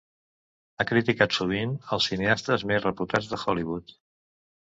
Ha 0.77 0.85
criticat 0.91 1.35
sovint 1.39 1.75
els 1.97 2.09
cineastes 2.11 2.65
més 2.71 2.81
reputats 2.87 3.31
de 3.35 3.39
Hollywood. 3.43 3.97